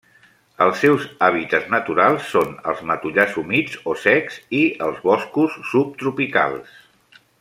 [0.65, 6.79] Els seus hàbitats naturals són els matollars humits o secs i els boscos subtropicals.